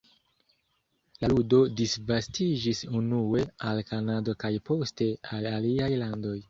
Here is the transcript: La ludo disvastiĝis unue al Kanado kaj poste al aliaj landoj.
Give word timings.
La 1.23 1.29
ludo 1.33 1.59
disvastiĝis 1.81 2.81
unue 3.03 3.47
al 3.73 3.87
Kanado 3.93 4.39
kaj 4.45 4.53
poste 4.71 5.15
al 5.37 5.53
aliaj 5.57 5.97
landoj. 6.07 6.39